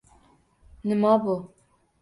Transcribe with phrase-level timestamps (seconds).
[0.83, 1.53] Nima bu?